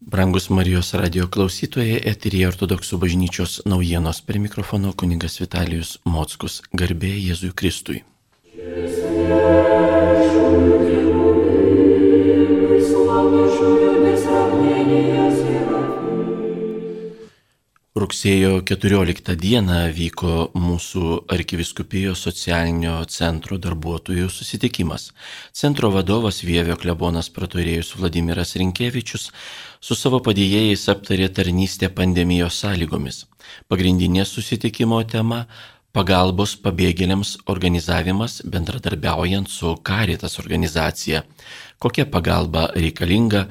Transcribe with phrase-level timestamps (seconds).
[0.00, 4.20] Brangus Marijos radio klausytojai, eterija ortodoksų bažnyčios naujienos.
[4.28, 8.02] Per mikrofono kuningas Vitalijus Mockus, garbė Jėzui Kristui.
[18.06, 25.08] Rugsėjo 14 dieną vyko mūsų arkiviskupijos socialinio centro darbuotojų susitikimas.
[25.50, 29.24] Centro vadovas Vievio klebonas praturėjus Vladimiras Rinkievičius
[29.82, 33.24] su savo padėjėjais aptarė tarnystę pandemijos sąlygomis.
[33.66, 35.48] Pagrindinė susitikimo tema-
[35.96, 41.24] pagalbos pabėgėliams organizavimas bendradarbiaujant su Karitas organizacija.
[41.80, 43.48] Kokia pagalba reikalinga,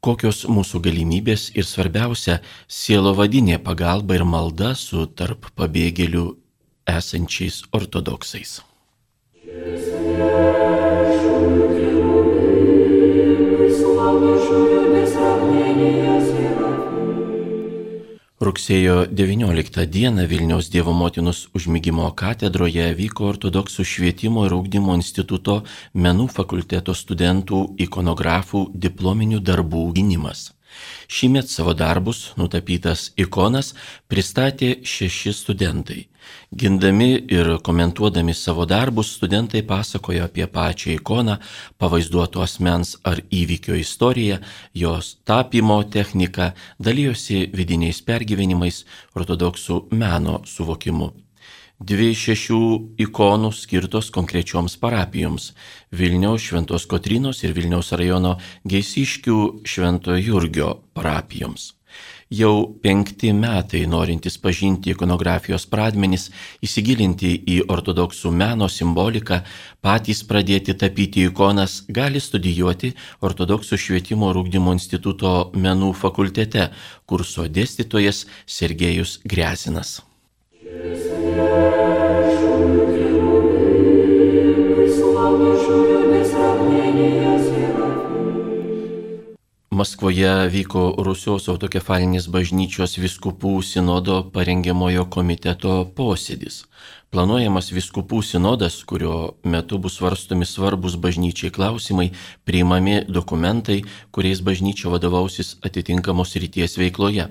[0.00, 2.40] kokios mūsų galimybės ir svarbiausia-
[2.80, 6.36] sielo vadinė pagalba ir malda su tarp pabėgėlių
[6.86, 8.60] esančiais ortodoksais.
[18.58, 25.60] Rugsėjo 19 dieną Vilniaus Dievo motinos užmygimo katedroje vyko ortodoksų švietimo ir augdymo instituto
[25.94, 30.48] menų fakulteto studentų ikonografų diplominių darbų gynimas.
[31.08, 33.74] Šįmet savo darbus, nutapytas ikonas,
[34.08, 36.06] pristatė šeši studentai.
[36.52, 41.38] Gindami ir komentuodami savo darbus, studentai pasakojo apie pačią ikoną,
[41.80, 44.40] pavaizduoto asmens ar įvykio istoriją,
[44.74, 48.84] jos tapymo techniką, dalyjosi vidiniais pergyvenimais,
[49.16, 51.12] ortodoksų meno suvokimu
[51.78, 52.60] dvi šešių
[53.06, 55.52] ikonų skirtos konkrečioms parapijoms-
[55.98, 61.74] Vilniaus Šventos Kotrinos ir Vilniaus rajono Geisiškių Švento Jurgio parapijoms.
[62.28, 66.26] Jau penkti metai norintis pažinti ikonografijos pradmenis,
[66.60, 69.40] įsigilinti į ortodoksų meno simboliką,
[69.80, 72.92] patys pradėti tapyti ikonas gali studijuoti
[73.24, 76.68] Ortodoksų švietimo rūkdymo instituto menų fakultete,
[77.06, 80.02] kurso dėstytojas Sergejus Gresinas.
[84.98, 88.07] Славнейшую без сравнения сверху.
[89.78, 96.64] Maskvoje vyko Rusijos autokefalinės bažnyčios viskupų sinodo parengiamojo komiteto posėdis.
[97.14, 102.08] Planuojamas viskupų sinodas, kurio metu bus svarstomi svarbus bažnyčiai klausimai,
[102.48, 107.30] priimami dokumentai, kuriais bažnyčia vadovausis atitinkamos ryties veikloje.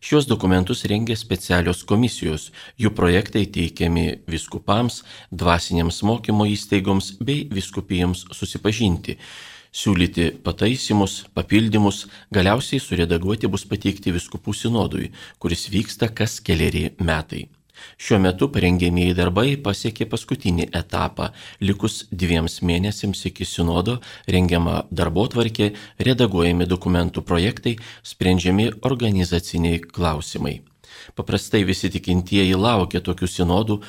[0.00, 2.50] Šios dokumentus rengia specialios komisijos,
[2.80, 9.20] jų projektai teikiami viskupams, dvasiniams mokymo įstaigoms bei viskupijoms susipažinti
[9.72, 15.10] siūlyti pataisimus, papildymus, galiausiai suredaguoti bus pateikti viskupų sinodui,
[15.40, 17.48] kuris vyksta kas keliari metai.
[17.98, 21.30] Šiuo metu parengėmėjai darbai pasiekė paskutinį etapą,
[21.64, 23.96] likus dviems mėnesiams iki sinodo
[24.28, 27.78] rengiama darbo tvarkė, redaguojami dokumentų projektai,
[28.12, 30.60] sprendžiami organizaciniai klausimai.
[31.18, 33.80] Paprastai visi tikintieji laukia tokių sinodų,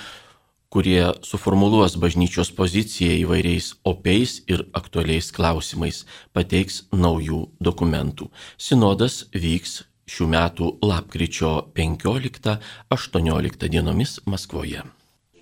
[0.73, 6.01] kurie suformuluos bažnyčios poziciją įvairiais opiais ir aktualiais klausimais,
[6.33, 8.31] pateiks naujų dokumentų.
[8.57, 14.81] Sinodas vyks šių metų lapkričio 15-18 dienomis Maskvoje.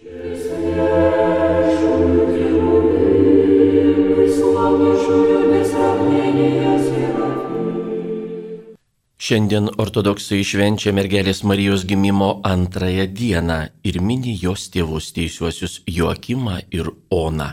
[0.03, 0.50] Jėzus.
[9.31, 16.89] Šiandien ortodoksai švenčia mergelės Marijos gimimo antrąją dieną ir mini jos tėvus teisiuosius Joakimą ir
[17.15, 17.47] Oną.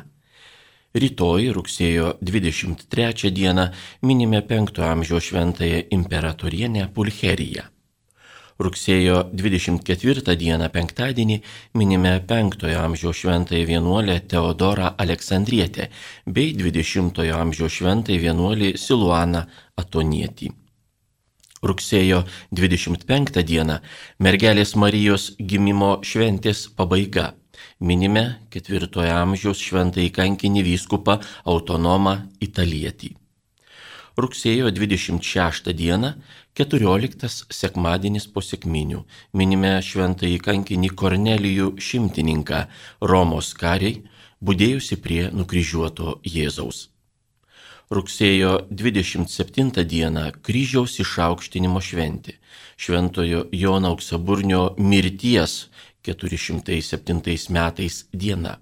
[0.99, 3.69] Rytoj, rugsėjo 23 dieną,
[4.03, 7.71] minime 5 amžiaus šventąją imperatorienę Pulcheriją.
[8.59, 11.41] Rugsėjo 24 dieną penktadienį
[11.79, 15.93] minime 5 amžiaus šventąją vienuolę Teodorą Aleksandrietę
[16.27, 19.47] bei 20 amžiaus šventąją vienuolį Siluaną
[19.77, 20.57] Atonietį
[21.63, 22.23] rugsėjo
[22.55, 23.79] 25 dieną
[24.23, 27.35] mergelės Marijos gimimo šventės pabaiga.
[27.81, 28.25] Minime
[28.55, 33.15] ketvirtojo amžiaus šventąjį kankinį vyskupą autonomą italietį.
[34.19, 36.13] Rugsėjo 26 dieną
[36.59, 39.05] 14 sekmadienis po sėkminių
[39.39, 42.65] minime šventąjį kankinį Kornelijų šimtininką
[43.13, 44.03] Romos kariai,
[44.43, 46.89] būdėjusi prie nukryžiuoto Jėzaus
[47.91, 52.37] rugsėjo 27 dieną kryžiaus išaukštinimo šventė,
[52.77, 55.69] šventojo Jono auksaburnio mirties
[56.05, 58.59] 407 metais diena.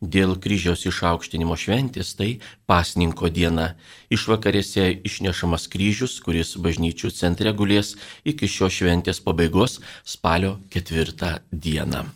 [0.00, 2.30] Dėl kryžiaus išaukštinimo šventės tai
[2.68, 3.74] pasninko diena.
[4.12, 12.08] Išvakarėse išnešamas kryžius, kuris bažnyčių centre gulės iki šios šventės pabaigos spalio ketvirtą dieną.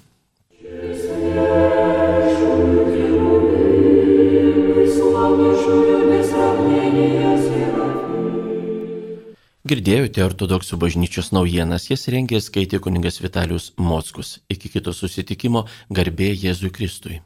[9.64, 14.36] Girdėjote ortodoksų bažnyčios naujienas, jas rengė skaitė kuningas Vitalius Mockus.
[14.52, 17.22] Iki kito susitikimo garbė Jėzui Kristui.